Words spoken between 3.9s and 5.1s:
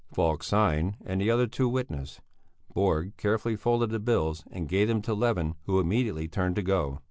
the bills and gave them